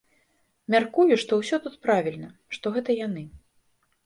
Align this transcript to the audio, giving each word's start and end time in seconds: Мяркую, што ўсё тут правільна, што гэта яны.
Мяркую, 0.75 1.05
што 1.23 1.33
ўсё 1.41 1.59
тут 1.67 1.75
правільна, 1.85 2.31
што 2.57 2.73
гэта 2.79 2.91
яны. 3.05 3.23